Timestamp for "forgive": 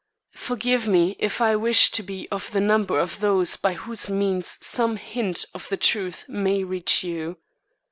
0.33-0.87